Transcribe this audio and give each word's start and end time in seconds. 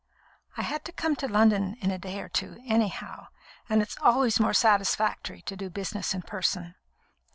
"I 0.57 0.63
had 0.63 0.83
to 0.85 0.91
come 0.91 1.15
to 1.17 1.27
London 1.27 1.75
in 1.79 1.91
a 1.91 1.99
day 1.99 2.19
or 2.21 2.27
two, 2.27 2.57
anyhow, 2.65 3.27
and 3.69 3.83
it's 3.83 3.97
always 4.01 4.39
more 4.39 4.51
satisfactory 4.51 5.43
to 5.43 5.55
do 5.55 5.69
business 5.69 6.15
in 6.15 6.23
person." 6.23 6.73